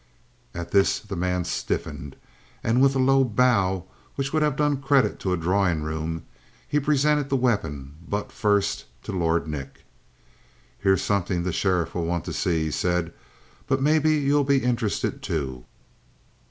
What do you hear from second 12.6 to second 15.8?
he said, "but maybe you'll be interested, too."